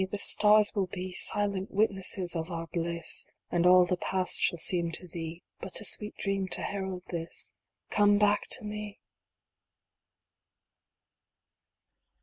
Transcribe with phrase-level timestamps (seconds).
[0.09, 4.91] The stars will be Silent witnesses of our bliss, And all the past shall seem
[4.93, 7.53] to thee But a sweet dream to herald this!
[7.91, 8.99] Come back to me